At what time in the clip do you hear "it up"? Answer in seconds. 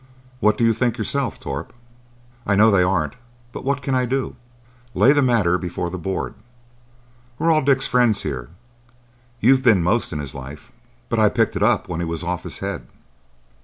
11.55-11.87